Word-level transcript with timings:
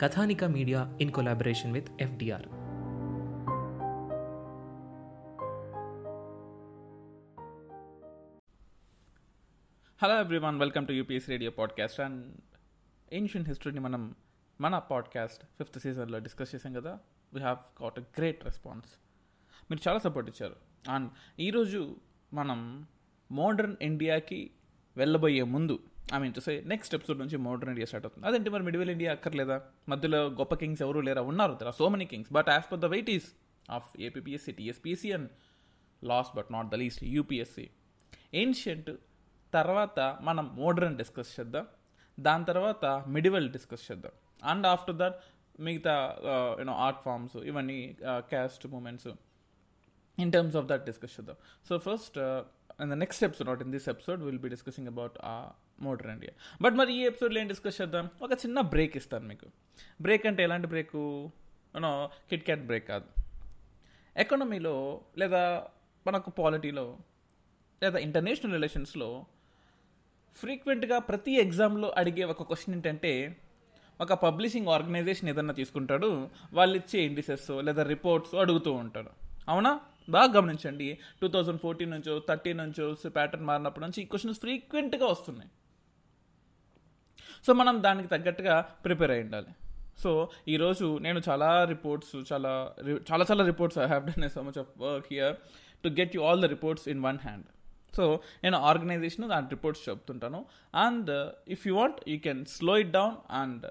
Kathanika 0.00 0.44
media 0.44 0.98
in 1.00 1.12
collaboration 1.12 1.72
with 1.72 1.88
FDR. 2.00 2.46
Hello 10.02 10.20
everyone 10.20 10.58
welcome 10.58 10.86
to 10.86 10.92
UPS 10.92 11.28
radio 11.28 11.50
podcast 11.50 12.00
and 12.00 12.36
ancient 13.12 13.46
హిస్టరీని 13.46 13.80
మనం 13.80 14.14
మన 14.60 14.78
podcast 14.78 15.44
fifth 15.44 15.80
సీజన్లో 15.80 16.18
discuss 16.18 16.54
చేసాం 16.54 16.72
కదా. 16.72 16.98
We 17.34 17.40
have 17.40 17.82
got 17.82 17.98
a 17.98 18.02
great 18.02 18.44
response 18.44 18.88
మీరు 19.70 19.88
చాలా 19.88 19.98
support 19.98 20.30
ఇచ్చారు. 20.30 20.56
And 20.90 21.10
ఈరోజు 21.40 21.96
మనం 22.34 22.86
మోడర్న్ 23.32 23.76
ఇండియాకి 23.82 24.50
వెళ్ళబోయే 24.96 25.42
ముందు 25.42 25.78
I 26.14 26.18
mean 26.18 26.34
to 26.34 26.40
say 26.40 26.52
next 26.66 26.94
episode 26.94 27.18
నుంచి 27.18 27.36
మోడర్న్ 27.36 27.70
ఇండియా 27.72 27.86
స్టార్ట్ 27.86 28.06
అవుతుంది. 28.06 28.26
అదేంటి 28.28 28.50
మరి 28.50 28.64
మిడివల్ 28.68 28.90
ఇండియా 28.90 29.10
అక్కర్లేదా? 29.12 29.62
మధ్యలో 29.88 30.26
గొప్ప 30.40 30.54
కింగ్స్ 30.54 30.82
ఎవరు 30.82 31.00
లేరా? 31.08 31.22
ఉన్నారు. 31.22 31.52
There 31.52 31.74
so 31.74 31.88
many 31.88 32.04
kings 32.04 32.32
but 32.32 32.48
as 32.48 32.66
per 32.72 32.80
the 32.80 32.84
weight 32.84 33.10
is 33.10 33.28
of 33.70 34.00
APSC 34.00 34.52
TSPC 34.52 35.10
and 35.12 35.30
last 36.04 36.36
but 36.36 36.52
not 36.52 36.68
the 36.68 36.74
least 36.74 37.04
UPSC 37.04 37.66
ancient 38.34 38.90
తర్వాత 39.54 40.18
మనం 40.20 40.56
మోడర్న్ 40.56 40.96
డిస్కస్ 40.98 41.40
చేద్దాం. 41.40 41.66
దాని 42.20 42.44
తర్వాత 42.44 42.84
మిడివల్ 43.06 43.48
డిస్కస్ 43.52 43.84
చేద్దాం. 43.90 44.12
అండ్ 44.44 44.66
ఆఫ్టర్ 44.66 44.96
దట్ 44.96 45.18
మిగతా 45.60 45.94
యూనో 46.58 46.72
ఆర్ట్ 46.72 47.00
ఫామ్స్ 47.00 47.36
ఇవన్నీ 47.36 47.96
caste 48.04 48.66
movements 48.66 49.08
in 50.18 50.32
terms 50.32 50.56
of 50.56 50.66
that 50.66 50.84
discuss 50.84 51.14
చేద్దాం. 51.20 51.36
So 51.68 51.78
first 51.78 52.18
in 52.82 52.90
the 52.90 52.98
next 53.04 53.24
episode 53.24 53.48
not 53.48 53.62
in 53.62 53.72
this 53.72 53.88
episode 53.88 54.22
will 54.22 54.38
be 54.38 54.48
discussing 54.48 54.88
about 54.88 55.18
motor 55.82 56.06
modern 56.06 56.12
India 56.12 56.58
but 56.62 56.74
మరి 56.74 56.94
ఈ 56.94 57.00
ఎపిసోడ్లో 57.00 57.40
ఏం 57.40 57.48
discuss 57.48 57.80
చేద్దాం? 57.80 58.08
ఒక 58.22 58.32
చిన్న 58.32 58.60
బ్రేక్ 58.60 58.96
ఇస్తాను 58.96 59.28
మీకు. 59.28 59.46
బ్రేక్ 60.00 60.26
అంటే 60.26 60.42
ఎలాంటి 60.42 60.66
break 60.66 61.30
you know 61.74 62.10
KitKat 62.44 62.60
break 62.60 62.88
కాదు 62.88 63.04
ఎకానమీలో 64.16 65.00
లేదా 65.18 65.66
మనకు 66.06 66.30
పాలిటీలో 66.30 66.96
లేదా 67.82 67.98
ఇంటర్నేషనల్ 67.98 68.52
రిలేషన్స్లో 68.52 69.24
ఫ్రీక్వెంట్గా 70.36 70.98
ప్రతి 70.98 71.32
ఎగ్జామ్లో 71.32 71.94
అడిగే 71.96 72.24
ఒక 72.24 72.42
క్వశ్చన్ 72.42 72.74
ఏంటంటే 72.74 73.36
ఒక 74.00 74.12
పబ్లిషింగ్ 74.12 74.66
ఆర్గనైజేషన్ 74.66 75.28
ఏదన్నా 75.28 75.54
తీసుకుంటాడు 75.54 76.28
వాళ్ళు 76.52 76.76
ఇచ్చే 76.76 77.02
ఇండిసెస్ 77.02 77.50
లేదా 77.60 77.82
రిపోర్ట్స్ 77.82 78.34
అడుగుతూ 78.34 78.72
ఉంటాడు. 78.72 79.10
అవునా? 79.48 79.80
బాగా 80.08 80.32
గమనించండి. 80.32 80.98
టూ 81.22 81.28
థౌజండ్ 81.28 81.60
ఫోర్టీన్ 81.60 81.90
నుంచో 81.90 82.22
థర్టీన్ 82.28 82.58
నుంచో 82.58 83.10
ప్యాటర్న్ 83.10 83.46
మారినప్పటి 83.46 83.84
నుంచి 83.84 84.02
ఈ 84.02 84.04
క్వశ్చన్స్ 84.04 84.40
ఫ్రీక్వెంట్గా 84.40 85.06
వస్తున్నాయి. 85.06 85.50
సో 87.46 87.52
మనం 87.52 87.82
దానికి 87.82 88.08
తగ్గట్టుగా 88.08 88.60
ప్రిపేర్ 88.84 89.10
అయి 89.10 89.22
ఉండాలి. 89.22 89.50
సో 90.02 90.10
ఈరోజు 90.48 90.98
నేను 90.98 91.22
చాలా 91.28 91.64
రిపోర్ట్స్ 91.64 92.32
చాలా 92.32 92.52
చాలా 93.10 93.24
చాలా 93.30 93.44
reports 93.44 93.78
I 93.78 93.86
have 93.86 94.04
done 94.10 94.28
so 94.28 94.42
much 94.42 94.58
of 94.58 94.70
work 94.78 95.08
here 95.10 95.34
to 95.84 95.88
get 95.88 96.16
you 96.16 96.22
all 96.22 96.42
the 96.42 96.48
reports 96.54 96.88
in 96.88 97.02
one 97.08 97.18
hand 97.18 97.46
so 97.96 98.04
నేను 98.44 98.56
ఆర్గనైజేషన్ 98.70 99.28
దాని 99.28 99.48
రిపోర్ట్స్ 99.48 99.88
చెప్తుంటాను. 99.88 100.40
And 100.74 101.10
if 101.48 101.66
you 101.68 101.72
want 101.76 102.00
you 102.08 102.18
can 102.18 102.42
slow 102.56 102.78
it 102.78 102.90
down 102.90 103.16
and 103.42 103.66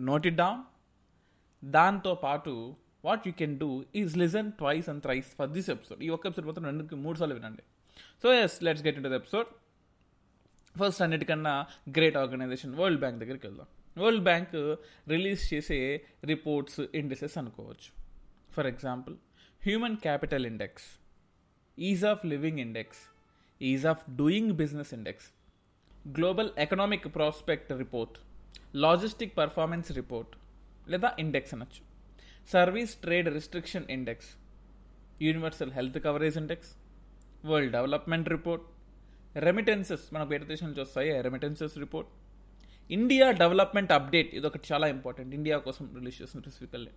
note 0.00 0.26
it 0.26 0.36
down 0.36 0.60
దాంతో 1.64 2.14
పాటు 2.14 2.76
what 3.04 3.24
you 3.28 3.32
can 3.38 3.58
do 3.58 3.84
is 3.94 4.16
listen 4.18 4.52
twice 4.52 4.88
and 4.88 5.02
thrice 5.02 5.28
for 5.38 5.50
this 5.56 5.70
episode 5.70 6.02
ఈ 6.02 6.08
ఒక్క 6.16 6.26
episode 6.26 6.46
మొత్తం 6.46 6.64
రెండు 6.64 6.96
మూడు 7.06 7.18
సార్లు 7.18 7.34
వినండి. 7.34 7.62
So 8.22 8.34
yes 8.34 8.62
let's 8.62 8.84
get 8.84 8.96
in 8.96 9.04
the 9.04 9.12
episode 9.22 9.48
first 10.78 11.02
అన్నిటికన్నా 11.02 11.66
గ్రేట్ 11.88 12.16
ఆర్గనైజేషన్ 12.16 12.74
వరల్డ్ 12.74 13.00
బ్యాంక్ 13.00 13.18
దగ్గరికి 13.20 13.46
వెళ్దాం. 13.46 13.66
వరల్డ్ 13.98 14.24
బ్యాంక్ 14.24 14.54
రిలీజ్ 15.08 15.54
చేసే 15.54 16.06
రిపోర్ట్స్ 16.24 16.80
ఇండిసెస్ 16.94 17.38
అనుకోవచ్చు. 17.38 17.90
For 18.52 18.66
example 18.66 19.16
human 19.64 19.96
capital 19.96 20.46
index 20.46 20.84
ease 21.78 22.04
of 22.04 22.26
living 22.26 22.58
index 22.58 22.98
ease 23.62 23.86
of 23.86 24.02
doing 24.16 24.52
business 24.52 24.94
index 24.94 25.26
global 26.08 26.50
economic 26.58 27.14
prospect 27.14 27.72
report 27.72 28.18
logistic 28.74 29.36
performance 29.38 29.92
report 29.92 30.32
లేదా 30.88 31.16
index 31.18 31.54
అనొచ్చు. 31.54 31.82
Service 32.52 32.94
trade 32.94 33.28
restriction 33.34 33.86
index 33.90 34.28
universal 35.22 35.72
health 35.72 35.98
coverage 36.04 36.36
index 36.36 36.70
world 37.46 37.72
development 37.72 38.28
report 38.28 38.64
remittances 39.44 40.04
మన 40.14 40.22
పేట 40.30 40.42
దేశం 40.50 40.66
నుంచి 40.68 40.82
వస్తాయి 40.84 41.10
remittances 41.26 41.74
report 41.84 42.10
India 42.90 43.26
development 43.42 43.92
update 43.96 44.30
ఇది 44.38 44.46
ఒకటి 44.50 44.66
చాలా 44.72 44.86
ఇంపార్టెంట్ 44.94 45.32
ఇండియా 45.38 45.56
కోసం 45.66 45.84
రిలీజ్ 45.98 46.18
చేసిన 46.22 46.40
specifically 46.44 46.92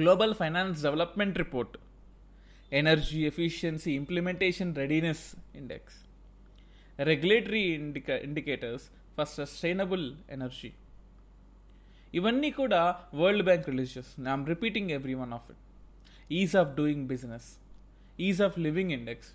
global 0.00 0.34
finance 0.40 0.78
development 0.86 1.38
report 1.38 1.76
energy 2.72 3.20
efficiency 3.30 3.92
implementation 4.00 4.72
readiness 4.82 5.24
index 5.60 5.98
regulatory 6.98 7.64
indica 7.78 8.16
indicators 8.28 8.84
for 9.16 9.30
sustainable 9.38 10.04
energy 10.36 10.70
ఇవన్నీ 12.18 12.50
కూడా 12.60 12.82
వరల్డ్ 13.20 13.44
బ్యాంక్ 13.48 13.66
రిలీజ్ 13.72 13.92
చేస్తుంది. 13.96 14.28
I'm 14.30 14.46
repeating 14.46 14.90
every 14.90 15.14
one 15.14 15.32
of 15.38 15.48
it 15.52 15.60
ease 16.40 16.54
of 16.62 16.70
doing 16.80 17.04
business 17.14 17.48
ease 18.28 18.40
of 18.46 18.56
living 18.66 18.92
index 18.98 19.30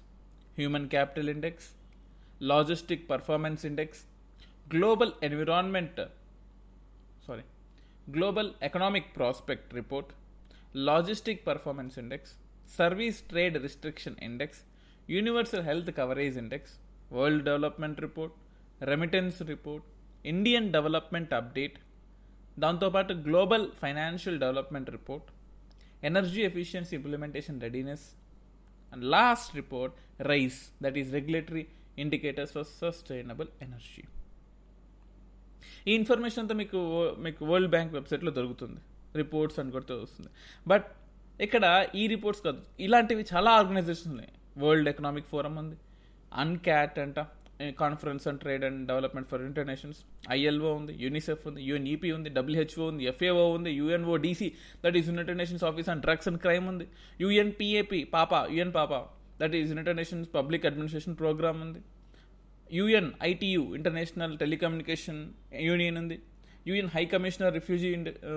human 0.57 0.87
capital 0.89 1.29
index 1.33 1.67
logistic 2.41 3.03
performance 3.09 3.63
index 3.69 4.01
global 4.67 5.13
environment 5.27 5.99
sorry 7.25 7.43
global 8.15 8.49
economic 8.67 9.09
prospect 9.17 9.69
report 9.73 10.11
logistic 10.87 11.43
performance 11.45 11.95
index 11.99 12.33
service 12.77 13.19
trade 13.29 13.57
restriction 13.65 14.17
index 14.23 14.61
universal 15.09 15.65
health 15.69 15.91
coverage 15.99 16.37
index 16.37 16.73
world 17.11 17.43
development 17.43 17.99
report 17.99 18.35
remittance 18.81 19.39
report 19.49 19.85
Indian 20.25 20.67
development 20.71 21.33
update 21.33 21.77
దాంతోపాటు 22.57 23.13
global 23.27 23.65
financial 23.81 24.39
development 24.39 24.89
report 24.89 25.27
energy 26.03 26.41
efficiency 26.41 26.93
implementation 26.99 27.59
readiness 27.61 28.05
and 28.95 29.05
last 29.15 29.55
report 29.55 29.95
RISE 30.21 30.59
that 30.83 30.97
is 30.97 31.09
regulatory 31.13 31.63
indicators 31.99 32.53
for 32.53 32.67
sustainable 32.81 33.47
energy 33.61 34.03
ఈ 35.87 35.93
information 35.93 36.41
అంతా 36.43 36.55
మీకు 36.55 36.79
మీకు 37.25 37.45
world 37.45 37.69
bank 37.69 37.91
వెబ్సైట్లో 37.93 38.31
దొరుకుతుంది. 38.31 38.79
Reports 39.15 39.59
అని 39.59 39.71
కూడా 39.71 39.95
వస్తుంది 39.95 40.29
బట్ 40.67 40.87
ఇక్కడ 41.41 41.65
ఈ 41.95 42.07
రిపోర్ట్స్ 42.07 42.43
కాదు. 42.43 42.61
ఇలాంటివి 42.79 43.25
చాలా 43.33 43.51
ఆర్గనైజేషన్స్ 43.51 44.07
ఉన్నాయి. 44.07 44.31
వరల్డ్ 44.57 44.89
ఎకనామిక్ 44.89 45.27
ఫోరం 45.27 45.55
ఉంది. 45.55 45.77
అన్క్యాట్ 46.33 46.99
అంట. 46.99 47.19
Conference 47.79 48.23
and 48.29 48.39
trade 48.43 48.63
and 48.67 48.79
development 48.89 49.27
for 49.29 49.41
internations 49.41 49.99
ILO 50.35 50.71
ఉంది 50.79 50.93
యూనిసెఫ్ 51.03 51.43
ఉంది 51.49 51.61
యుఎన్ఈపీ 51.69 52.09
ఉంది 52.17 52.29
డబ్ల్యూహెచ్ఓ 52.37 52.85
ఉంది 52.91 53.05
ఎఫ్ఏఓ 53.11 53.45
ఉంది 53.57 53.71
UNODC 54.25 54.49
that 54.83 54.97
is 54.99 55.09
United 55.11 55.39
Nations 55.41 55.65
office 55.69 55.89
and 55.93 56.03
drugs 56.07 56.29
and 56.31 56.41
crime 56.45 56.67
ఉంది 56.73 56.87
యుఎన్పిఏపి 57.19 58.01
పాపా 58.15 58.39
యుఎన్ 58.55 58.73
పాపా 58.79 58.99
that 59.41 59.55
is 59.61 59.71
United 59.73 59.99
Nations 60.01 60.29
public 60.37 60.65
administration 60.65 61.17
programme 61.23 61.59
ఉంది 61.67 61.81
UN 62.69 63.09
ITU 63.31 63.63
international 63.79 64.35
telecommunication 64.43 65.19
union 65.67 65.97
ఉంది 66.03 66.17
యుఎన్ 66.69 66.89
హై 66.93 67.03
కమిషనర్ 67.11 67.53
రిఫ్యూజీ 67.53 67.89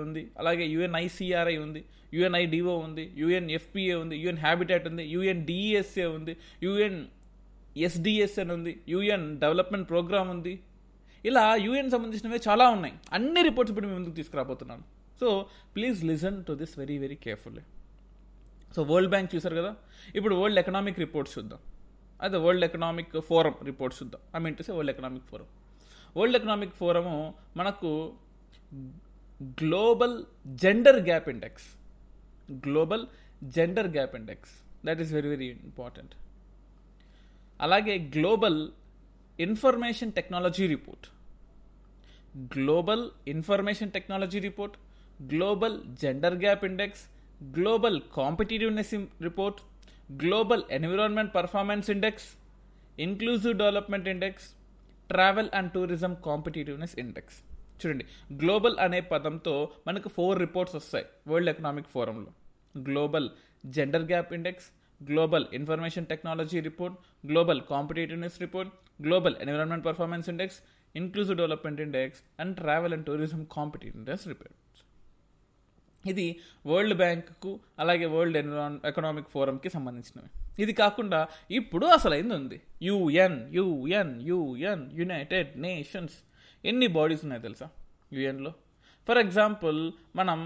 ఉంది 0.03 0.21
అలాగే 0.41 0.65
యుఎన్ఐసిఆర్ఐ 0.73 1.55
ఉంది 1.65 1.81
యుఎన్ఐడిఓ 2.13 2.73
ఉంది 2.87 3.05
యుఎన్ 3.21 3.49
ఎఫ్పిఏ 3.57 3.95
ఉంది 4.03 4.15
యుఎన్ 4.23 4.41
హ్యాబిటాట్ 4.45 4.85
ఉంది 4.91 5.03
యుఎన్ 5.15 5.41
డిఎస్ఏ 5.49 6.05
ఉంది 6.17 6.33
యుఎన్ 6.67 6.99
ఎస్డిఎస్ 7.87 8.37
అని 8.43 8.51
ఉంది 8.57 8.71
యుఎన్ 8.93 9.25
డెవలప్మెంట్ 9.43 9.87
ప్రోగ్రామ్ 9.91 10.29
ఉంది. 10.35 10.53
ఇలా 11.29 11.43
యుఎన్ 11.65 11.89
సంబంధించినవి 11.93 12.39
చాలా 12.47 12.65
ఉన్నాయి. 12.75 12.95
అన్ని 13.17 13.41
రిపోర్ట్స్ 13.49 13.71
ఇప్పుడు 13.73 13.87
మేము 13.89 13.97
ముందుకు 13.99 14.15
తీసుకురాబోతున్నాను 14.19 14.85
so 15.21 15.27
please 15.75 15.99
listen 16.09 16.37
to 16.47 16.53
this 16.61 16.73
very 16.81 16.95
very 17.03 17.17
carefully 17.25 17.63
so 18.75 18.79
world 18.91 19.11
bank 19.13 19.29
చూసారు 19.35 19.55
కదా? 19.61 19.71
ఇప్పుడు 20.17 20.35
వరల్డ్ 20.41 20.59
ఎకనామిక్ 20.63 20.99
రిపోర్ట్స్ 21.05 21.33
చూద్దాం. 21.37 21.59
అదే 22.25 22.37
వరల్డ్ 22.45 22.65
ఎకనామిక్ 22.67 23.13
ఫోరం 23.29 23.55
రిపోర్ట్స్ 23.69 23.99
చూద్దాం. 24.01 24.21
I 24.35 24.39
mean 24.45 24.55
to 24.59 24.63
say 24.67 24.71
world 24.77 24.93
economic 24.95 25.25
forum 25.31 25.47
world 26.17 26.37
economic 26.39 26.73
forum 26.81 27.15
మనకు 27.59 27.89
global 29.61 30.15
gender 30.63 30.99
gap 31.09 31.27
index 31.33 31.67
global 32.65 33.03
gender 33.57 33.89
gap 33.97 34.15
index 34.19 34.53
that 34.87 35.01
is 35.03 35.11
very 35.17 35.29
very 35.33 35.47
important 35.69 36.13
అలాగే 37.65 37.95
global 38.15 38.59
information 39.45 40.11
technology 40.17 40.65
report. 40.73 41.05
Global 42.55 43.03
information 43.33 43.91
technology 43.95 44.39
report 44.47 44.75
global 45.31 45.75
gender 46.01 46.37
gap 46.43 46.63
index 46.69 47.03
global 47.55 47.97
competitiveness 48.17 48.93
report 49.27 49.59
global 50.21 50.63
environment 50.77 51.31
performance 51.37 51.89
index 51.95 52.27
inclusive 53.05 53.55
development 53.61 54.07
index 54.13 54.47
travel 55.09 55.51
and 55.57 55.71
tourism 55.75 56.13
competitiveness 56.27 56.95
index. 57.03 57.37
చూడండి 57.79 58.05
global 58.41 58.75
అనే 58.85 58.99
పదంతో 59.11 59.53
మనకు 59.87 60.09
four 60.15 60.39
reports 60.45 60.75
వస్తాయి 60.79 61.05
world 61.31 61.51
economic 61.53 61.89
ఫోరంలో. 61.95 62.31
Global 62.87 63.27
gender 63.75 64.05
gap 64.11 64.33
index 64.37 64.67
global 65.01 65.45
information 65.53 66.05
technology 66.05 66.59
report 66.59 66.95
global 67.27 67.61
competitiveness 67.61 68.37
report 68.41 68.71
global 69.05 69.35
environment 69.43 69.85
performance 69.85 70.29
index 70.29 70.59
inclusive 70.95 71.37
development 71.37 71.81
index 71.81 72.21
and 72.41 72.55
travel 72.61 72.93
and 72.93 73.05
tourism 73.05 73.43
competitiveness 73.55 74.27
reports 74.27 74.57
ఇది 76.05 76.25
world 76.65 76.95
బ్యాంక్కు 76.97 77.51
అలాగే 77.79 78.05
world 78.05 78.37
ఎన్విరాన్ 78.37 78.79
economic 78.89 79.29
ఫోరంకి 79.29 79.69
సంబంధించినవి. 79.69 80.29
ఇది 80.63 80.73
కాకుండా 80.73 81.19
ఇప్పుడు 81.49 81.85
అసలు 81.85 82.13
అయింది 82.13 82.35
ఉంది 82.35 82.57
UN 82.87 83.37
UN 83.57 84.13
UN 84.29 84.83
united 84.99 85.49
nations 85.65 86.15
ఎన్ని 86.63 86.87
బాడీస్ 86.87 87.23
ఉన్నాయి 87.23 87.41
తెలుసా? 87.41 87.67
యుఎన్లో 88.13 88.51
ఫర్ 89.07 89.17
ఎగ్జాంపుల్ 89.17 89.79
మనం 90.15 90.39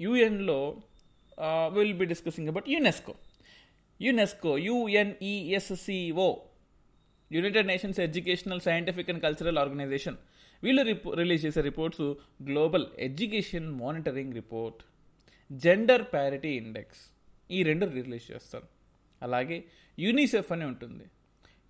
యుఎన్లో 0.00 0.58
will 1.76 1.94
be 1.94 2.04
discussing 2.04 2.48
about 2.48 2.68
UNESCO 2.68 3.14
UNESCO 4.02 4.58
UNESCO 4.58 6.28
united 7.32 7.66
nations 7.66 8.00
educational 8.00 8.60
scientific 8.60 9.10
and 9.10 9.22
cultural 9.22 9.58
organisation. 9.58 10.16
వీళ్ళు 10.62 10.82
రిపో 10.82 11.14
రిలీజ్ 11.14 11.44
చేసే 11.46 11.60
reports 11.60 12.02
global 12.42 12.86
education 12.98 13.68
monitoring 13.80 14.34
report 14.34 14.80
gender 15.52 16.02
parity 16.12 16.48
index 16.48 17.00
ఈ 17.50 17.62
రెండు 17.62 17.86
release 17.86 18.32
చేస్తారు. 18.32 18.68
అలాగే 19.22 19.64
యూనిసెఫ్ 19.98 20.52
అని 20.52 20.64
ఉంటుంది. 20.64 21.04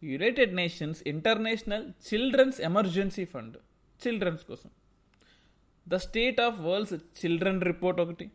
United 0.03 0.55
nations 0.55 1.03
international 1.07 1.87
children's 2.09 2.61
emergency 2.61 3.25
fund 3.25 3.57
children's 4.07 4.45
కోసం. 4.45 4.71
The 5.89 5.95
state 5.95 6.41
of 6.41 6.61
world's 6.61 6.95
children 6.95 7.63
report 7.63 8.01
ఒకటి 8.01 8.31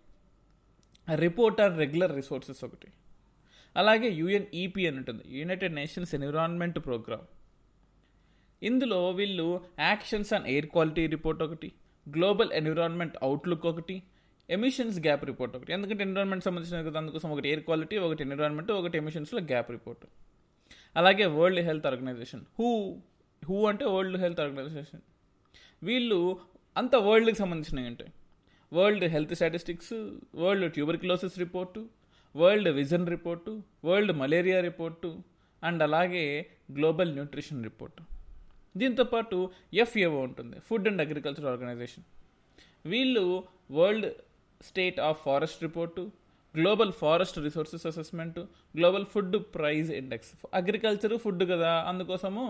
రిపోర్ట్ 1.15 1.61
ఆన్ 1.61 1.77
రెగ్యులర్ 1.77 2.15
రిసోర్సెస్ 2.15 2.63
ఒకటి. 2.63 2.87
అలాగే 3.81 4.09
యుఎన్ఈపి 4.19 4.83
అని 4.89 4.97
ఉంటుంది. 5.01 5.23
యునైటెడ్ 5.39 5.75
నేషన్స్ 5.79 6.13
ఎన్విరాన్మెంట్ 6.17 6.77
ప్రోగ్రామ్ 6.87 7.25
ఇందులో 8.61 8.99
వీళ్ళు 9.19 9.47
actions 9.87 10.31
on 10.37 10.45
air 10.53 10.67
quality 10.75 11.03
report 11.15 11.41
ఒకటి 11.45 11.69
గ్లోబల్ 12.07 12.51
ఎన్విరాన్మెంట్ 12.59 13.15
అవుట్లుక్ 13.25 13.65
ఒకటి 13.71 13.95
ఎమిషన్స్ 14.49 14.97
గ్యాప్ 15.05 15.23
రిపోర్ట్ 15.29 15.53
ఒకటి. 15.57 15.71
ఎందుకంటే 15.75 16.01
ఎన్విరాన్మెంట్ 16.07 16.43
సంబంధించిన 16.47 16.81
కదా 16.89 16.97
అందుకోసం 17.01 17.29
ఒకటి 17.33 17.47
ఎయిర్ 17.51 17.63
క్వాలిటీ 17.67 17.95
ఒకటి 18.05 18.21
ఎన్విరాన్మెంట్ 18.25 18.71
ఒకటి 18.79 18.97
ఎమిషన్స్లో 19.01 19.41
గ్యాప్ 19.51 19.69
రిపోర్ట్ 19.75 20.05
అలాగే 20.99 21.25
world 21.37 21.61
health 21.67 21.87
organisation 21.89 22.43
who 22.59 22.69
who 23.41 23.57
అంటే 23.71 23.85
వరల్డ్ 23.95 24.17
హెల్త్ 24.23 24.41
ఆర్గనైజేషన్ 24.45 25.03
వీళ్ళు 25.89 26.19
అంత 26.75 26.95
వరల్డ్కి 27.07 27.37
సంబంధించినవి 27.41 27.87
ఉంటాయి. 27.91 28.11
World 28.71 29.05
health 29.15 29.33
statistics 29.39 29.93
world 30.41 30.67
tuberculosis 30.75 31.37
report 31.43 31.81
world 32.39 32.69
vision 32.79 33.07
report 33.15 33.51
world 33.87 34.13
malaria 34.21 34.59
report 34.69 35.09
and 35.63 35.81
అలాగే 35.87 36.25
గ్లోబల్ 36.77 37.11
న్యూట్రిషన్ 37.17 37.61
రిపోర్టు. 37.69 38.01
దీంతోపాటు 38.81 39.37
ఎఫ్ఏఓ 39.83 40.17
ఉంటుంది 40.27 40.57
ఫుడ్ 40.67 40.87
అండ్ 40.89 41.01
అగ్రికల్చర్ 41.05 41.47
ఆర్గనైజేషన్. 41.51 42.05
వీళ్ళు 42.91 43.25
world 43.77 44.07
state 44.69 44.99
of 45.07 45.19
forest 45.27 45.61
report 45.67 46.03
global 46.55 46.91
forest 47.01 47.37
resources 47.45 47.85
assessment 47.91 48.37
global 48.77 49.05
food 49.13 49.35
praise 49.55 49.89
index. 50.01 50.31
Agriculture 50.59 51.15
food 51.23 51.43
కదా 51.53 51.71
అందుకోసము 51.91 52.45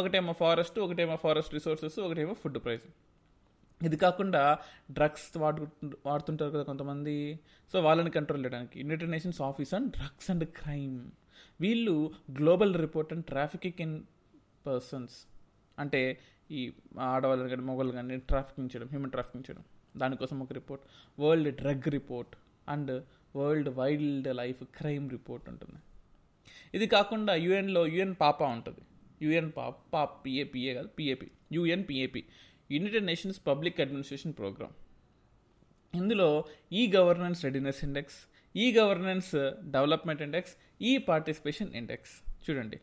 ఒకటేమో 0.00 0.34
forest 0.42 0.78
ఒకటేమో 0.84 1.16
forest 1.24 1.54
resources 1.58 1.98
ఒకటేమో 2.06 2.34
food 2.42 2.58
prize. 2.66 2.86
ఇది 3.86 3.96
కాకుండా 3.96 4.42
డ్రగ్స్ 4.96 5.26
వాడు 5.42 5.60
వాడుతుంటారు 6.06 6.50
కదా 6.54 6.64
కొంతమంది. 6.70 7.16
సో 7.72 7.76
వాళ్ళని 7.86 8.10
కంట్రోల్ 8.18 8.42
చేయడానికి 8.44 8.76
united 8.82 9.12
nations 9.14 9.40
office 9.48 9.72
and 9.78 9.88
drugs 9.98 10.28
and 10.34 10.44
crime 10.60 10.98
వీళ్ళు 11.60 11.96
global 12.38 12.74
report 12.84 13.12
and 13.14 13.24
trafficking 13.32 13.80
in 13.86 13.96
persons 14.66 15.16
అంటే 15.78 16.00
ఈ 16.50 16.62
ఆడవాళ్ళు 17.12 17.48
కానీ 17.52 17.64
మొగలు 17.70 17.92
కానీ 17.98 18.16
ట్రాఫికింగ్ 18.30 18.68
చేయడం 18.72 18.88
హ్యూమన్ 18.88 19.10
ట్రాఫికింగ్ 19.10 19.44
చేయడం. 19.48 19.64
దానికోసం 20.00 20.36
ఒక 20.44 20.52
report 20.52 20.84
world 21.20 21.50
drug 21.56 21.88
report 21.96 22.34
and 22.68 22.92
world 23.36 23.68
wildlife 24.40 24.62
crime 24.78 25.06
report 25.10 25.46
ఉంటుంది. 25.48 25.78
ఇది 26.74 26.86
కాకుండా 26.86 27.34
యుఎన్లో 27.34 27.82
యుఎన్ 27.86 28.14
పాప 28.20 28.42
ఉంటుంది. 28.56 28.82
యుఎన్ 29.24 29.50
పాప 29.56 29.74
పాప్ 29.94 30.14
పిఏపిఏ 30.26 30.74
కాదు 30.74 30.88
PAP 30.98 31.28
UN 31.52 31.84
PAP 31.90 32.22
United 32.70 33.06
Nations 33.06 33.40
public 33.46 33.80
administration 33.80 34.34
programme 34.34 34.74
ఇందులో 35.94 36.28
e 36.72 36.90
governance 36.90 37.44
readiness 37.44 37.84
index 37.84 38.18
e 38.56 38.72
governance 38.72 39.30
development 39.76 40.22
index 40.22 40.54
e 40.80 40.98
participation 40.98 41.74
index 41.74 42.12
చూడండి. 42.44 42.78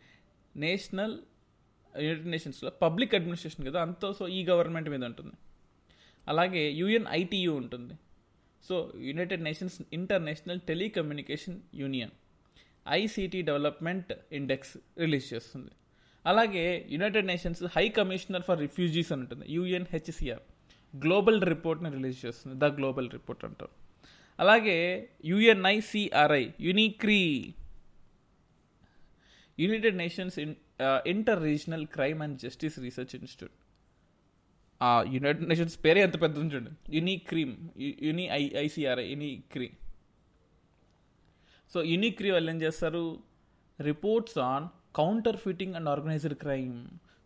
national 0.56 1.16
United 1.96 2.28
నేషన్స్లో 2.28 2.70
పబ్లిక్ 2.70 3.16
అడ్మినిస్ట్రేషన్ 3.16 3.66
కదా 3.68 3.82
అంతా 3.82 4.12
సో 4.12 4.28
ఈ 4.28 4.46
గవర్నమెంట్ 4.46 4.90
మీద 4.90 5.04
ఉంటుంది. 5.04 5.36
అలాగే 6.28 6.72
యుఎన్ 6.72 7.08
ఐటీయూ 7.10 7.56
ఉంటుంది. 7.56 7.96
So 8.68 8.94
united 8.96 9.42
nations 9.42 9.82
international 9.94 10.62
telecommunication 10.62 11.62
union 11.74 12.12
ICT 12.88 13.42
development 13.42 14.14
index 14.32 14.78
release 14.98 15.34
చేస్తుంది. 15.34 15.72
అలాగే 16.26 16.86
united 16.90 17.28
nations 17.28 17.64
high 17.64 17.90
commissioner 17.90 18.44
for 18.44 18.60
refugees 18.60 19.12
అని 19.12 19.22
ఉంటుంది. 19.22 19.54
యుఎన్హెచ్సిఆర్ 19.54 20.42
గ్లోబల్ 20.94 21.42
రిపోర్ట్ని 21.42 21.90
రిలీజ్ 21.92 22.26
చేస్తుంది. 22.26 22.56
ద 22.60 22.64
గ్లోబల్ 22.64 23.12
రిపోర్ట్ 23.12 23.46
అంటారు. 23.46 23.72
అలాగే 24.40 25.10
UNICRI 25.26 26.50
UNICRI 26.62 27.54
United 29.60 29.98
Nations 29.98 30.40
inter 31.06 31.44
regional 31.44 31.88
crime 31.88 32.22
and 32.22 32.40
justice 32.40 32.80
research 32.80 33.16
institute 33.16 33.56
ఆ 34.82 35.04
United 35.14 35.50
nations 35.50 35.86
పేరే 35.86 36.02
ఎంత 36.02 36.22
పెద్ద 36.22 36.38
చూడండి. 36.38 36.72
యునిక్రీమ్ 36.98 37.56
యుని 38.08 38.26
ఐఐసిఆర్ఐ 38.26 39.06
యునిక్రీ 39.10 39.72
సో 41.74 41.84
యునిక్రీ 41.84 42.32
వాళ్ళు 42.32 42.52
ఏం 42.52 42.62
చేస్తారు? 42.62 43.20
Reports 43.82 44.38
on 44.38 44.68
counterfeiting 45.38 45.76
and 45.76 45.90
organised 45.90 46.34
crime 46.34 46.76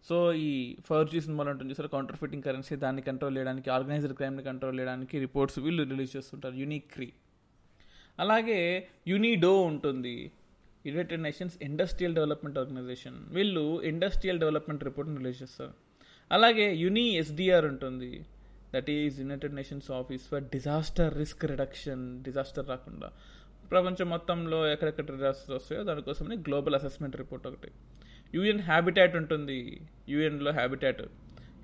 so 0.07 0.33
ఈ 0.33 0.77
ఫర్జీ 0.87 1.19
సినిమాలు 1.21 1.49
ఉంటుంది 1.49 1.73
సార్ 1.73 1.87
కౌంటర్ 1.87 2.17
ఫిట్టింగ్ 2.17 2.43
కరెన్సీ 2.43 2.75
దాన్ని 2.75 3.01
కంట్రోల్ 3.01 3.37
చేయడానికి 3.37 3.69
ఆర్గనైజ్డ్ 3.69 4.13
క్రైమ్ని 4.13 4.43
కంట్రోల్ 4.43 4.79
చేయడానికి 4.79 5.19
రిపోర్ట్స్ 5.19 5.59
వీళ్ళు 5.59 5.83
రిలీజ్ 5.83 6.11
చేస్తుంటారు. 6.15 6.55
క్రీ 6.95 7.07
అలాగే 8.19 8.87
యునిడో 9.07 9.61
ఉంటుంది. 9.61 10.31
United 10.85 11.21
nations 11.21 11.55
industrial 11.61 12.15
development 12.15 12.57
organisation 12.61 13.17
వీళ్ళు 13.35 13.63
ఇండస్ట్రియల్ 13.91 14.39
డెవలప్మెంట్ 14.39 14.83
రిపోర్ట్ని 14.83 15.17
రిలీజ్ 15.17 15.39
చేస్తారు. 15.43 15.73
అలాగే 16.31 16.75
యుని 16.75 17.05
ఎస్డిఆర్ 17.21 17.65
ఉంటుంది. 17.65 18.11
That 18.73 18.89
is 18.89 19.15
united 19.21 19.55
nations 19.55 19.91
office 19.91 20.25
for 20.31 20.43
disaster 20.55 21.17
risk 21.17 21.45
reduction 21.45 22.03
disaster 22.23 22.67
రాకుండా. 22.67 23.09
ప్రపంచం 23.73 24.07
మొత్తంలో 24.13 24.57
ఎక్కడెక్కడ 24.71 25.05
డిజాస్టర్స్ 25.11 25.53
వస్తాయో 25.57 25.83
దానికోసమని 25.89 26.35
గ్లోబల్ 26.47 26.75
అసెస్మెంట్ 26.79 27.15
రిపోర్ట్ 27.21 27.45
ఒకటి. 27.49 27.69
యుఎన్ 28.35 28.61
హ్యాబిటాట్ 28.69 29.15
ఉంటుంది. 29.21 29.57
యుఎన్లో 30.13 30.51
habitat 30.59 31.01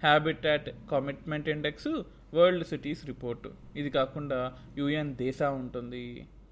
habitat 0.05 0.67
commitment 0.91 1.47
index 1.55 1.91
world 2.37 2.65
cities 2.71 3.01
report 3.11 3.49
ఇది 3.81 3.89
కాకుండా 3.99 4.39
యుఎన్ 4.79 5.11
దేశ 5.23 5.41
ఉంటుంది. 5.61 6.03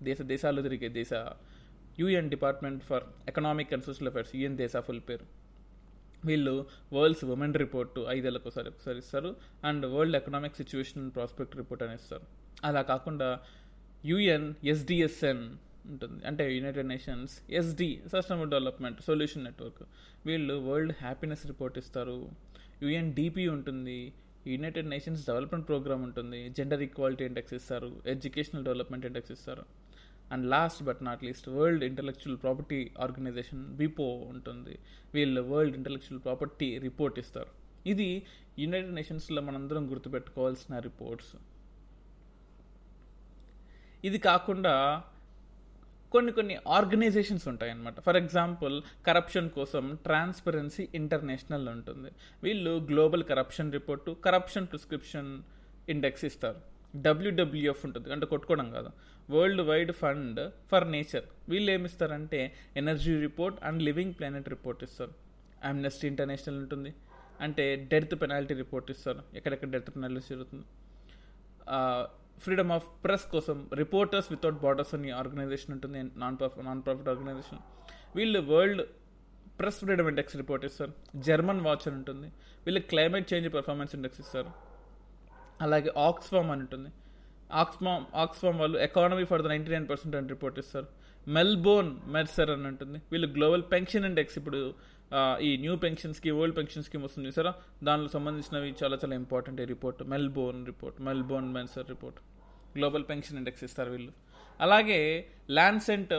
దేశ 0.07 0.21
దేశాలు 0.33 0.61
తిరిగే 0.67 0.89
DESA. 0.99 1.13
UN 1.99 2.29
department 2.35 2.81
for 2.89 3.05
economic 3.31 3.71
and 3.75 3.85
social 3.89 4.09
affairs 4.11 4.33
UN 4.39 4.57
DESA 4.63 4.77
full 4.87 5.03
పేరు. 5.09 5.25
వీళ్ళు 6.25 6.55
వరల్డ్స్ 6.93 7.23
ఉమెన్ 7.35 7.55
రిపోర్టు 7.63 8.01
ఐదేళ్ళకు 8.15 8.47
ఒకసారి 8.49 8.69
ఒకసారి 8.73 8.99
ఇస్తారు. 9.03 9.31
And 9.67 9.85
world 9.93 10.17
economic 10.21 10.55
situation 10.61 11.05
prospect 11.15 11.55
report 11.61 11.83
అని 11.85 11.95
ఇస్తారు 12.01 12.27
అలా 12.67 12.81
కాకుండా 12.91 13.29
యుఎన్ 14.05 14.53
ఎస్డిఎస్ఎన్ 14.63 15.55
ఉంటుంది. 15.85 16.27
అంటే 16.27 16.55
united 16.57 16.87
nations 16.87 17.51
SD 17.51 18.01
sustainable 18.11 18.49
development 18.49 19.01
solution 19.01 19.43
network 19.43 19.83
వీళ్ళు 20.25 20.53
వరల్డ్ 20.53 20.93
హ్యాపీనెస్ 21.01 21.45
రిపోర్ట్ 21.45 21.77
ఇస్తారు. 21.77 22.29
యుఎన్ 22.83 23.13
డిపి 23.13 23.47
ఉంటుంది. 23.47 24.13
యునైటెడ్ 24.47 24.89
నేషన్స్ 24.89 25.25
డెవలప్మెంట్ 25.25 25.67
ప్రోగ్రామ్ 25.67 26.03
ఉంటుంది. 26.03 26.49
జెండర్ 26.49 26.81
ఈక్వాలిటీ 26.81 27.25
ఇండెక్స్ 27.25 27.53
ఇస్తారు. 27.53 28.01
ఎడ్యుకేషనల్ 28.07 28.63
డెవలప్మెంట్ 28.63 29.05
ఇండెక్స్ 29.05 29.31
ఇస్తారు. 29.31 29.65
And 30.31 30.45
last 30.45 30.83
but 30.83 31.03
not 31.03 31.23
least 31.23 31.49
world 31.49 31.83
intellectual 31.83 32.37
property 32.41 32.91
organisation 32.99 33.77
విపో 33.77 34.03
ఉంటుంది. 34.03 34.79
వీళ్ళు 35.13 35.41
world 35.41 35.75
intellectual 35.75 36.23
property 36.23 36.77
report 36.77 37.19
ఇస్తారు. 37.19 37.47
ఇది 37.87 38.25
యునైటెడ్ 38.59 38.95
నేషన్స్లో 38.95 39.41
మనందరం 39.41 39.91
గుర్తుపెట్టుకోవాల్సిన 39.91 40.79
రిపోర్ట్స్ 40.79 41.35
ఇది 44.03 44.17
కాకుండా 44.17 45.03
కొన్ని 46.11 46.31
కొన్ని 46.31 46.57
ఆర్గనైజేషన్స్ 46.67 47.47
ఉంటాయన్నమాట. 47.47 47.99
ఫర్ 47.99 48.17
ఎగ్జాంపుల్ 48.17 48.81
కరప్షన్ 49.07 49.49
కోసం 49.49 49.97
ట్రాన్స్పరెన్సీ 50.03 50.87
ఇంటర్నేషనల్ 50.95 51.69
ఉంటుంది. 51.69 52.11
వీళ్ళు 52.43 52.71
global 52.71 53.23
corruption 53.23 53.71
report 53.71 54.11
corruption 54.11 54.67
prescription 54.67 55.43
index 55.89 56.25
ఇస్తారు. 56.25 56.77
డబ్ల్యూడబ్ల్యూఎఫ్ 56.95 57.85
ఉంటుంది. 57.85 58.11
అంటే 58.11 58.25
కొట్టుకోవడం 58.25 58.71
కాదు. 58.71 58.89
World 59.29 59.61
wide 59.61 59.91
fund 59.91 60.51
for 60.71 60.91
nature 60.91 61.23
వీళ్ళు 61.49 61.71
ఏమిస్తారంటే 61.71 62.55
energy 62.75 63.19
report 63.19 63.63
and 63.63 63.83
living 63.83 64.13
planet 64.13 64.49
report 64.49 64.83
ఇస్తారు. 64.83 65.11
అమ్నెస్టీ 65.63 66.07
ఇంటర్నేషనల్ 66.07 66.57
ఉంటుంది. 66.57 66.93
అంటే 67.41 67.87
డెత్ 67.91 68.15
పెనాల్టీ 68.21 68.53
రిపోర్ట్ 68.53 68.91
ఇస్తారు. 68.91 69.21
ఎక్కడెక్కడ 69.35 69.69
డెత్ 69.69 69.89
పెనాల్టీ 69.89 70.21
జరుగుతుంది? 70.29 70.65
ఫ్రీడమ్ 72.39 72.71
ఆఫ్ 72.71 72.87
ప్రెస్ 73.03 73.25
కోసం 73.25 73.69
రిపోర్టర్స్ 73.73 74.27
వితౌట్ 74.31 74.55
బార్డర్స్ 74.55 74.93
అని 74.95 75.09
ఆర్గనైజేషన్ 75.11 75.71
ఉంటుంది 75.71 76.03
non 76.19 76.37
profit 76.37 76.65
non 76.65 76.81
profit 76.83 77.09
organisation 77.09 77.59
వీళ్ళు 78.15 78.39
world 78.39 78.81
press 79.59 79.79
freedom 79.79 80.07
index 80.07 80.35
report 80.35 80.65
ఇస్తారు. 80.65 80.93
జర్మన్ 81.15 81.61
వాచ్ 81.61 81.87
అని 81.87 81.95
ఉంటుంది. 81.95 82.27
వీళ్ళు 82.65 82.81
క్లైమేట్ 82.81 83.33
చేంజ్ 83.33 83.53
పర్ఫార్మెన్స్ 83.53 83.95
ఇండెక్స్ 83.95 84.19
ఇస్తారు. 84.21 84.51
అలాగే 85.61 85.93
ఆక్స్ఫామ్ 85.97 86.51
అని 86.51 86.61
ఉంటుంది. 86.61 86.89
ఆక్స్ఫామ్ 87.51 88.05
ఆక్స్ఫామ్ 88.15 88.59
వాళ్ళు 88.59 88.77
economy 88.79 89.23
for 89.23 89.41
the 89.41 89.47
ninety 89.47 89.71
nine 89.71 89.89
percent 89.89 90.15
అని 90.15 90.27
రిపోర్ట్ 90.27 90.59
ఇస్తారు. 90.59 90.87
మెల్బోర్న్ 91.35 91.91
మెర్సర్ 92.15 92.51
అని 92.53 92.67
ఉంటుంది. 92.71 92.99
వీళ్ళు 93.11 93.27
గ్లోబల్ 93.37 93.63
పెన్షన్ 93.73 94.05
ఇండెక్స్ 94.09 94.37
ఇప్పుడు 94.41 94.61
ఈ 95.47 95.49
new 95.63 95.73
pension 95.83 96.13
scheme 96.17 96.37
old 96.41 96.55
pension 96.59 96.85
scheme 96.87 97.03
వస్తుంది 97.07 97.29
సరే 97.37 97.51
దానిలో 97.87 98.09
సంబంధించినవి 98.15 98.69
చాలా 98.81 98.95
చాలా 99.01 99.15
ఇంపార్టెంట్ 99.21 99.59
ఈ 99.63 99.65
report. 99.73 99.99
Melbourne 100.13 100.63
report 100.71 100.97
Melbourne 101.07 101.51
Mercer 101.57 101.87
report. 101.93 102.17
Global 102.77 103.05
pension 103.11 103.37
index 103.41 103.63
ఇస్తారు 103.67 103.91
వీళ్ళు. 103.95 104.11
అలాగే 104.65 104.99
ల్యాన్సెంట్ 105.57 106.13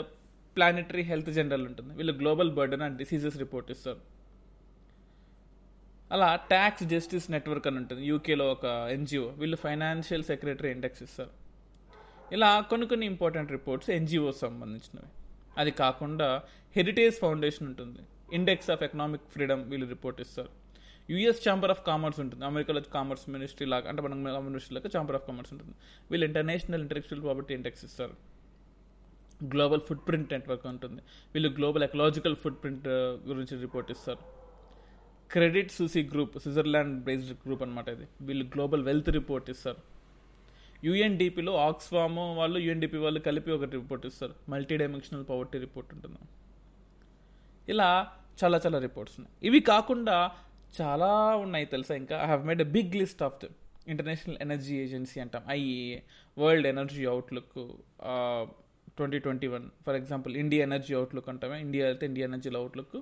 ప్లానెటరీ 0.56 1.02
హెల్త్ 1.10 1.32
జనరల్ 1.38 1.64
ఉంటుంది. 1.70 1.92
వీళ్ళు 1.98 2.14
global 2.22 2.52
burden 2.60 2.84
and 2.86 2.96
diseases 3.02 3.36
report 3.44 3.68
ఇస్తారు. 3.74 4.00
అలా 6.14 6.28
ట్యాక్స్ 6.52 6.84
జస్టిస్ 6.92 7.26
నెట్వర్క్ 7.34 7.66
అని 7.70 7.78
ఉంటుంది. 7.82 8.02
యూకేలో 8.12 8.46
ఒక 8.56 8.66
ఎన్జిఓ 8.96 9.26
వీళ్ళు 9.40 9.58
ఫైనాన్షియల్ 9.66 10.24
సెక్రటరీ 10.30 10.70
ఇండెక్స్ 10.76 11.02
ఇస్తారు. 11.06 11.32
ఇలా 12.32 12.60
కొన్ని 12.60 12.86
కొన్ని 12.86 13.06
ఇంపార్టెంట్ 13.06 13.50
రిపోర్ట్స్ 13.50 13.90
ఎన్జిఓ 13.90 14.30
సంబంధించినవి. 14.30 15.10
అది 15.60 15.70
కాకుండా 15.70 16.42
హెరిటేజ్ 16.76 17.16
ఫౌండేషన్ 17.24 17.66
ఉంటుంది. 17.68 18.02
ఇండెక్స్ 18.38 18.70
ఆఫ్ 18.70 18.82
ఎకనామిక్ 18.82 19.22
ఫ్రీడమ్ 19.34 19.62
వీళ్ళు 19.70 19.88
రిపోర్ట్ 19.88 20.20
ఇస్తారు. 20.20 20.50
యూఎస్ 21.10 21.48
ఛాంబర్ 21.48 21.70
ఆఫ్ 21.70 21.82
కామర్స్ 21.86 22.20
ఉంటుంది. 22.20 22.44
అమెరికాలో 22.44 22.80
కామర్స్ 22.96 23.30
మినిస్ట్రీ 23.30 23.66
లాగా 23.66 23.88
అంటే 23.90 24.02
మన 24.02 24.14
మినిస్ట్రీలకు 24.48 24.86
లాగా 24.86 24.98
ఛాంబర్ 24.98 25.16
ఆఫ్ 25.18 25.26
కామర్స్ 25.26 25.52
ఉంటుంది. 25.52 25.74
వీళ్ళు 26.10 26.26
ఇంటర్నేషనల్ 26.26 26.82
ఇంటలెక్చువల్ 26.82 27.22
ప్రాపర్టీ 27.22 27.54
ఇండెక్స్ 27.54 27.84
ఇస్తారు. 27.84 28.16
గ్లోబల్ 29.54 29.80
ఫుడ్ 29.80 30.08
ప్రింట్ 30.08 30.32
నెట్వర్క్ 30.32 30.66
ఉంటుంది. 30.66 31.02
వీళ్ళు 31.34 31.48
గ్లోబల్ 31.48 31.82
ఎకలాజికల్ 31.82 32.36
ఫుడ్ 32.36 32.58
ప్రింట్ 32.62 32.88
గురించి 33.28 33.60
రిపోర్ట్ 33.60 33.90
ఇస్తారు. 33.90 34.18
Credit 35.32 35.70
Suisse 35.70 36.02
group 36.02 36.38
Switzerland 36.38 37.04
based 37.04 37.32
group 37.46 37.62
అనమాట 37.62 37.88
ఇది. 37.88 38.08
వీళ్ళు 38.20 38.44
గ్లోబల్ 38.44 38.82
వెల్త్ 38.82 39.10
రిపోర్ట్ 39.10 39.50
ఇస్తారు. 39.50 39.97
యుఎన్డిపిలో 40.84 41.56
ఆక్స్ఫామ్ 41.56 42.16
వాళ్ళు 42.36 42.58
యుఎన్డిపి 42.58 42.96
వాళ్ళు 42.96 43.20
కలిపి 43.20 43.50
ఒక 43.50 43.62
రిపోర్ట్ 43.62 44.06
ఇస్తారు. 44.06 44.34
మల్టీ 44.48 44.76
డైమెన్షనల్ 44.76 45.24
పవర్టీ 45.30 45.58
రిపోర్ట్ 45.58 45.94
ఉంటుంది. 45.94 46.18
ఇలా 47.68 48.12
చాలా 48.44 48.60
చాలా 48.66 48.78
రిపోర్ట్స్ 48.78 49.20
ఉన్నాయి. 49.20 49.46
ఇవి 49.46 49.60
కాకుండా 49.60 50.30
చాలా 50.80 51.36
ఉన్నాయి 51.36 51.66
తెలుసా 51.66 51.94
ఇంకా? 51.94 52.16
I 52.22 52.26
have 52.26 52.46
made 52.46 52.62
a 52.62 52.64
big 52.64 52.96
list 52.96 53.22
of 53.22 53.38
them 53.42 53.54
international 53.88 54.36
energy 54.40 54.74
agency 54.76 55.20
అంటాం. 55.20 55.42
IEA 55.48 56.00
world 56.38 56.66
energy 56.66 57.04
outlook 57.04 57.58
twenty 58.96 59.18
twenty 59.18 59.46
one 59.46 59.70
for 59.86 59.96
example 59.96 60.36
India 60.36 60.62
energy 60.62 60.94
outlook 60.94 61.28
అంటామే. 61.28 61.60
India 61.60 61.86
అయితే 61.86 62.06
ఇండియా 62.06 62.26
ఎనర్జీ 62.26 62.50
అవుట్లుక్ 62.56 62.96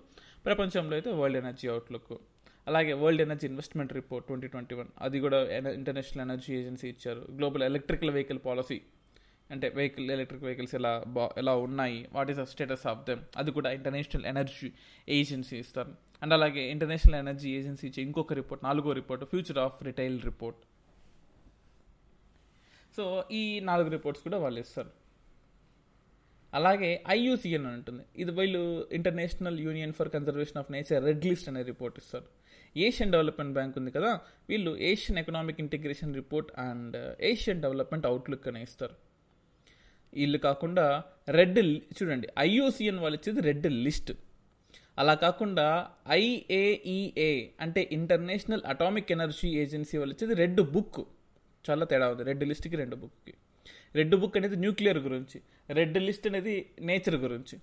ప్రపంచంలో 0.45 0.95
అయితే 0.97 1.11
వరల్డ్ 1.12 1.38
ఎనర్జీ 1.38 1.68
అవుట్లుక్ 1.68 2.12
అలాగే 2.67 2.93
world 3.03 3.23
energy 3.25 3.47
investment 3.53 3.93
report 4.01 4.25
twenty 4.29 4.49
twenty 4.53 4.75
one 4.79 4.89
అది 5.07 5.19
కూడా 5.25 5.39
international 5.81 6.23
energy 6.27 6.53
agency 6.61 6.87
ఇచ్చారు. 6.95 7.23
Global 7.39 7.65
electrical 7.71 8.13
vehicle 8.17 8.41
policy 8.47 8.79
అంటే 9.51 9.67
vehicle 9.79 10.09
electric 10.15 10.45
vehicles 10.49 10.75
ఎలా 10.79 10.93
బా 11.17 11.25
ఎలా 11.43 11.55
ఉన్నాయి? 11.67 11.99
What 12.17 12.31
is 12.33 12.39
the 12.43 12.47
status 12.53 12.87
of 12.93 13.03
them 13.09 13.23
అది 13.41 13.51
కూడా 13.59 13.71
ఇంటర్నేషనల్ 13.79 14.27
ఎనర్జీ 14.33 14.69
ఏజెన్సీ 15.19 15.57
ఇస్తారు. 15.65 15.93
అండ్ 16.23 16.35
అలాగే 16.37 16.63
ఇంటర్నేషనల్ 16.75 17.19
ఎనర్జీ 17.25 17.49
ఏజెన్సీ 17.59 17.85
ఇచ్చే 17.91 18.01
ఇంకొక 18.09 18.35
రిపోర్ట్ 18.41 18.63
నాలుగో 18.69 18.93
report 19.01 19.25
future 19.33 19.61
of 19.67 19.79
retail 19.89 20.17
report 20.31 20.63
so 22.97 23.05
ఈ 23.39 23.43
నాలుగు 23.69 23.89
రిపోర్ట్స్ 23.95 24.23
కూడా 24.27 24.39
వాళ్ళు 24.45 24.59
ఇస్తారు. 24.65 24.91
అలాగే 26.59 26.91
ఐయుసిఎన్ 27.15 27.67
అని 27.69 27.77
ఉంటుంది. 27.79 28.03
ఇది 28.23 28.33
వీళ్ళు 28.39 28.61
international 28.99 29.59
union 29.67 29.93
for 29.99 30.11
conservation 30.15 30.59
of 30.61 30.71
nature 30.75 31.03
red 31.09 31.25
list 31.31 31.49
అనే 31.51 31.63
రిపోర్ట్ 31.71 31.97
ఇస్తారు. 32.03 32.27
ఏషియన్ 32.87 33.13
డెవలప్మెంట్ 33.15 33.55
బ్యాంక్ 33.59 33.75
ఉంది 33.81 33.91
కదా 33.97 34.11
వీళ్ళు 34.51 34.73
Asian 34.91 35.19
economic 35.23 35.61
integration 35.65 36.13
report 36.21 36.51
and 36.67 36.97
Asian 37.31 37.61
development 37.65 38.07
outlook 38.11 38.47
అని 38.51 38.63
ఇస్తారు. 38.69 38.97
వీళ్ళు 40.13 40.39
కాకుండా 40.49 40.87
రెడ్ 41.39 41.59
చూడండి 41.99 42.29
ఐఓసిఎన్ 42.49 43.01
వాళ్ళు 43.05 43.19
ఇచ్చేది 43.21 43.41
రెడ్ 43.49 43.67
లిస్ట్ 43.87 44.13
అలా 45.01 45.15
కాకుండా 45.25 45.67
ఐఏఈఏ 46.21 47.33
అంటే 47.65 47.81
ఇంటర్నేషనల్ 47.97 48.63
అటామిక్ 48.73 49.11
ఎనర్జీ 49.17 49.49
ఏజెన్సీ 49.63 49.97
వాళ్ళు 50.01 50.15
ఇచ్చేది 50.15 50.35
రెడ్ 50.43 50.61
బుక్ 50.75 51.01
చాలా 51.65 51.85
తేడా 51.91 52.07
ఉంది 52.13 52.25
రెడ్ 52.31 52.45
లిస్ట్కి 52.51 52.77
రెండు 52.83 52.97
బుక్కి 53.03 53.35
రెడ్ 53.99 54.15
బుక్ 54.23 54.37
అనేది 54.39 54.57
న్యూక్లియర్ 54.65 55.01
గురించి 55.07 55.39
రెడ్ 55.79 55.99
లిస్ట్ 56.07 56.27
అనేది 56.31 56.55
నేచర్ 56.89 57.17
గురించి. 57.25 57.57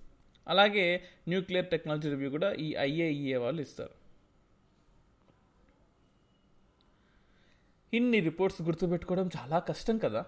అలాగే 0.46 0.86
న్యూక్లియర్ 1.32 1.68
టెక్నాలజీ 1.74 2.08
రివ్యూ 2.14 2.30
కూడా 2.36 2.48
ఈ 2.64 2.68
ఐఏఈఏ 2.88 3.36
వాళ్ళు 3.44 3.60
ఇస్తారు. 3.66 3.94
ఇన్ని 7.92 8.20
రిపోర్ట్స్ 8.20 8.62
గుర్తుపెట్టుకోవడం 8.62 9.30
చాలా 9.36 9.58
కష్టం 9.58 9.98
కదా? 9.98 10.24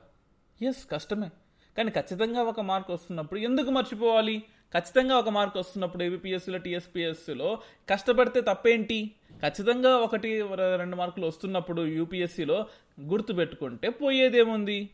ఎస్ 0.62 0.90
కష్టమే. 0.92 1.30
కానీ 1.78 1.90
ఖచ్చితంగా 1.90 2.42
ఒక 2.42 2.60
మార్క్ 2.60 2.90
వస్తున్నప్పుడు 2.90 3.40
ఎందుకు 3.40 3.70
మర్చిపోవాలి? 3.70 4.38
ఖచ్చితంగా 4.78 5.18
ఒక 5.18 5.28
మార్క్ 5.28 5.56
వస్తున్నప్పుడు 5.56 6.04
ఏబిపిఎస్సిలో 6.04 6.58
టీఎస్పిఎస్సిలో 6.58 7.58
కష్టపడితే 7.90 8.40
తప్పేంటి? 8.40 9.10
ఖచ్చితంగా 9.46 9.96
ఒకటి 9.96 10.42
రెండు 10.76 10.96
మార్కులు 10.96 11.26
వస్తున్నప్పుడు 11.26 11.82
యూపీఎస్సిలో 11.86 12.66
గుర్తుపెట్టుకుంటే 13.00 13.88
పోయేదేముంది? 13.88 14.90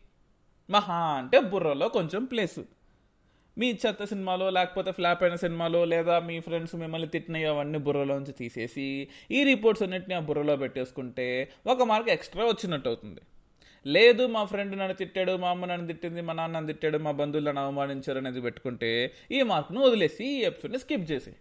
మహా 0.71 0.95
అంటే 0.95 1.40
బుర్రలో 1.40 1.88
కొంచెం 1.88 2.25
ప్లేసు. 2.25 2.64
మీ 3.59 3.78
చెత్త 3.87 4.04
సినిమాలో 4.04 4.50
లేకపోతే 4.50 4.92
ఫ్లాప్ 4.92 5.23
అయిన 5.23 5.35
సినిమాలో 5.35 5.85
లేదా 5.85 6.18
మీ 6.18 6.40
ఫ్రెండ్స్ 6.40 6.75
మిమ్మల్ని 6.75 7.09
తిట్టినవి 7.09 7.44
అవన్నీ 7.44 7.78
బుర్రలోంచి 7.78 8.32
తీసేసి 8.32 9.09
ఈ 9.30 9.44
రిపోర్ట్స్ 9.44 9.82
అన్నింటినీ 9.82 10.14
ఆ 10.14 10.21
బుర్రలో 10.21 10.56
పెట్టేసుకుంటే 10.56 11.50
ఒక 11.66 11.82
మార్క్ 11.82 12.09
ఎక్స్ట్రా 12.09 12.47
వచ్చినట్టు 12.47 12.88
అవుతుంది. 12.88 13.21
లేదు 13.87 14.26
మా 14.26 14.44
ఫ్రెండ్ 14.44 14.78
నన్ను 14.78 14.94
తిట్టాడు 14.94 15.37
మా 15.37 15.49
అమ్మ 15.50 15.66
నన్ను 15.66 15.87
తిట్టింది 15.87 16.21
మా 16.21 16.32
నాన్న 16.32 16.56
నన్ను 16.56 16.73
తిట్టాడు 16.73 16.99
మా 16.99 17.11
బంధువులు 17.11 17.47
నన్ను 17.47 17.62
అవమానించారు 17.62 18.18
అనేది 18.18 18.40
పెట్టుకుంటే 18.40 19.14
ఈ 19.30 19.42
మార్క్ను 19.42 19.80
వదిలేసి 19.80 20.25
ఈ 20.25 20.40
ఎపిసోడ్ని 20.40 20.78
స్కిప్ 20.78 21.12
చేసి 21.12 21.32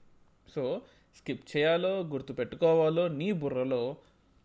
సో 0.55 0.81
స్కిప్ 1.17 1.57
చేయాలో 1.57 1.99
గుర్తు 1.99 2.33
పెట్టుకోవాలో 2.33 3.07
నీ 3.07 3.31
బుర్రలో 3.31 3.95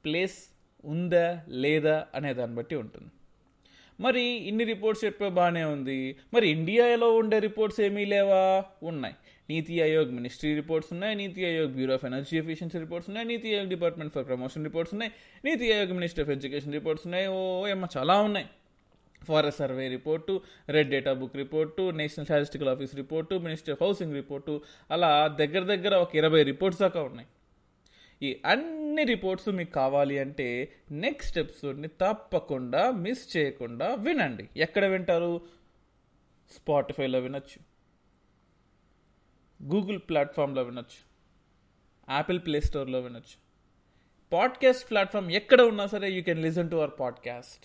ప్లేస్ 0.04 0.38
ఉందా 0.85 1.42
లేదా 1.49 2.06
అనే 2.14 2.35
దాన్ని 2.35 2.56
బట్టి 2.56 2.75
ఉంటుంది. 2.76 3.11
మరి 4.00 4.23
ఇన్ని 4.23 4.65
రిపోర్ట్స్ 4.65 5.05
చెప్పే 5.05 5.29
బాగానే 5.29 5.65
ఉంది. 5.65 6.17
మరి 6.35 6.49
ఇండియాలో 6.49 7.17
ఉండే 7.17 7.38
రిపోర్ట్స్ 7.38 7.81
ఏమీ 7.81 8.05
లేవా? 8.05 8.65
ఉన్నాయి. 8.83 9.15
నీతి 9.50 9.83
ఆయోగ్ 9.83 10.11
మినిస్ట్రీ 10.11 10.55
రిపోర్ట్స్ 10.55 10.93
ఉన్నాయి. 10.93 11.15
NITI 11.15 11.47
Aayog 11.47 11.73
bureau 11.73 11.95
of 11.95 12.05
energy 12.05 12.38
efficiency 12.38 12.79
reports 12.79 13.11
ఉన్నాయి. 13.11 13.26
NITI 13.26 13.55
Aayog 13.55 13.69
department 13.69 14.12
for 14.12 14.26
promotion 14.26 14.65
reports 14.65 14.95
ఉన్నాయి. 14.95 15.12
NITI 15.45 15.73
Aayog 15.73 15.93
ministry 15.93 16.25
of 16.25 16.31
education 16.31 16.73
reports 16.73 17.07
ఉన్నాయి. 17.07 17.26
ఓ 17.26 17.67
ఏమో 17.67 17.88
చాలా 17.97 18.21
ఉన్నాయి. 18.21 18.47
Forest 19.26 19.59
survey 19.59 19.88
report 19.88 20.41
red 20.69 20.91
data 20.91 21.12
book 21.12 21.37
report 21.37 21.91
national 21.91 22.26
statistical 22.26 22.69
office 22.69 22.95
report 22.95 23.35
ministry 23.35 23.73
of 23.73 23.83
housing 23.83 24.15
report 24.15 24.61
అలా 24.91 25.29
దగ్గర 25.29 25.62
దగ్గర 25.62 25.95
ఒక 25.95 26.17
ఇరవై 26.17 26.43
రిపోర్ట్స్ 26.43 26.81
దాకా 26.81 27.03
ఉన్నాయి. 27.03 27.29
ఈ 28.23 28.40
అన్ని 28.44 29.04
రిపోర్ట్స్ 29.04 29.49
మీకు 29.49 29.70
కావాలి 29.70 30.18
అంటే 30.18 30.73
నెక్స్ట్ 30.90 31.38
ఎపిసోడ్ని 31.38 31.88
తప్పకుండా 31.88 32.90
మిస్ 32.90 33.37
చేయకుండా 33.37 33.94
వినండి. 33.94 34.49
ఎక్కడ 34.56 34.85
వింటారు? 34.85 35.40
స్పాటిఫైలో 36.50 37.18
వినొచ్చు. 37.18 37.76
గూగుల్ 39.75 39.99
ప్లాట్ఫామ్లో 39.99 40.62
వినొచ్చు. 40.62 41.16
యాపిల్ 42.12 42.38
ప్లే 42.38 42.61
స్టోర్లో 42.61 43.00
వినొచ్చు. 43.00 43.46
పాడ్కాస్ట్ 44.32 44.90
ప్లాట్ఫామ్ 44.90 45.30
ఎక్కడ 45.30 45.61
ఉన్నా 45.61 45.87
సరే 45.87 46.11
you 46.11 46.23
can 46.23 46.42
listen 46.42 46.70
to 46.70 46.76
our 46.76 46.90
podcast 47.00 47.64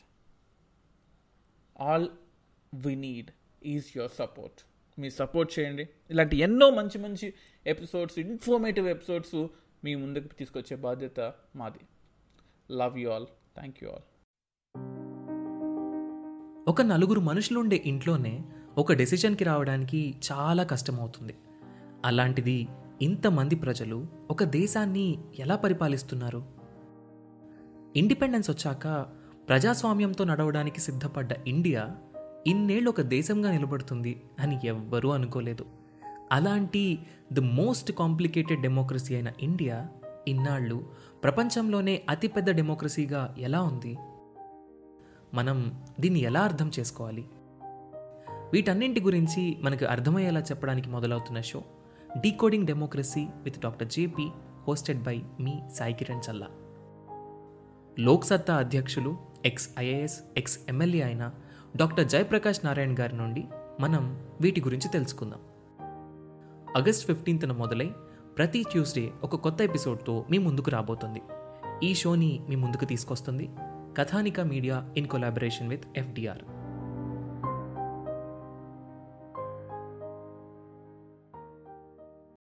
all 1.82 2.10
we 2.74 2.96
need 2.96 3.32
is 3.66 3.98
your 3.98 4.12
support 4.12 4.66
మీరు 5.00 5.14
సపోర్ట్ 5.14 5.60
చేయండి. 5.60 5.90
ఇలాంటి 6.10 6.38
ఎన్నో 6.38 6.70
మంచి 6.70 6.98
మంచి 6.98 7.34
ఎపిసోడ్స్ 7.68 8.20
ఇన్ఫర్మేటివ్ 8.20 8.88
ఎపిసోడ్స్ 8.90 9.48
మీ 9.84 9.96
ముందుకు 9.96 10.28
తీసుకొచ్చే 10.28 10.78
బాధ్యత 10.78 11.34
మాది. 11.56 11.80
Love 12.72 13.00
you 13.00 13.10
all 13.10 13.26
thank 13.56 13.84
you 13.84 13.90
all 13.90 14.08
ఒక 16.68 16.82
నలుగురు 16.82 17.20
మనుషులుండే 17.20 17.84
ఇంట్లోనే 17.86 18.44
ఒక 18.78 18.94
డెసిషన్కి 18.94 19.44
రావడానికి 19.44 20.16
చాలా 20.32 20.64
కష్టమవుతుంది. 20.64 21.36
అలాంటిది 22.06 22.68
ఇంతమంది 23.02 23.56
ప్రజలు 23.56 24.08
ఒక 24.30 24.44
దేశాన్ని 24.44 25.18
ఎలా 25.40 25.56
పరిపాలిస్తున్నారు? 25.56 26.46
ఇండిపెండెన్స్ 27.96 28.50
వచ్చాక 28.50 29.06
ప్రజాస్వామ్యంతో 29.48 30.24
నడవడానికి 30.24 30.82
సిద్ధపడ్డ 30.82 31.32
ఇండియా 31.48 31.98
ఇన్నేళ్ళు 32.48 32.90
ఒక 32.90 33.02
దేశంగా 33.02 33.52
నిలబడుతుంది 33.52 34.24
అని 34.40 34.60
ఎవ్వరూ 34.64 35.10
అనుకోలేదు. 35.10 35.66
అలాంటి 36.32 37.00
ది 37.34 37.40
మోస్ట్ 37.40 37.92
కాంప్లికేటెడ్ 37.92 38.62
డెమోక్రసీ 38.62 39.14
అయిన 39.14 39.32
ఇండియా 39.40 39.88
ఇన్నాళ్ళు 40.28 40.86
ప్రపంచంలోనే 41.24 42.02
అతిపెద్ద 42.10 42.52
డెమోక్రసీగా 42.52 43.36
ఎలా 43.38 43.62
ఉంది? 43.62 43.98
మనం 45.34 45.84
దీన్ని 46.00 46.20
ఎలా 46.20 46.42
అర్థం 46.42 46.72
చేసుకోవాలి? 46.80 47.26
వీటన్నింటి 48.54 49.02
గురించి 49.02 49.58
మనకు 49.62 49.86
అర్థమయ్యేలా 49.86 50.40
చెప్పడానికి 50.40 50.90
మొదలవుతున్న 50.90 51.42
show 51.42 51.64
decoding 52.18 52.68
democracy 52.68 53.28
with 53.44 53.60
doctor 53.60 53.88
JP 53.88 54.28
hosted 54.68 55.04
by 55.04 55.24
మీ 55.40 55.60
సాయి 55.76 55.94
కిరణ్ 55.94 56.22
చల్లా. 56.30 56.48
లోక్సత్తా 58.00 58.56
అధ్యక్షులు 58.58 59.18
ఎక్స్ 59.46 59.70
ఐఏఎస్ 59.80 60.20
ఎక్స్ 60.38 60.60
ఎమ్మెల్యే 60.70 61.04
అయిన 61.04 61.32
డాక్టర్ 61.76 62.08
జయప్రకాష్ 62.08 62.66
నారాయణ్ 62.66 62.98
గారి 62.98 63.18
నుండి 63.18 63.44
మనం 63.80 64.28
వీటి 64.42 64.62
గురించి 64.62 64.90
తెలుసుకుందాం. 64.90 65.40
ఆగస్ట్ 66.78 67.08
ఫిఫ్టీన్త్న 67.08 67.52
మొదలై 67.52 67.92
ప్రతి 68.38 68.64
ట్యూస్డే 68.72 69.12
ఒక 69.24 69.36
కొత్త 69.36 69.62
ఎపిసోడ్తో 69.62 70.26
మీ 70.32 70.38
ముందుకు 70.38 70.70
రాబోతుంది. 70.70 71.22
ఈ 71.84 71.94
షోని 71.94 72.42
మీ 72.50 72.56
ముందుకు 72.56 72.86
తీసుకొస్తుంది 72.86 73.50
Kathanika 73.98 74.40
media 74.40 74.90
in 74.98 75.08
collaboration 75.08 75.70
with 75.70 75.86
FDR. 75.98 76.42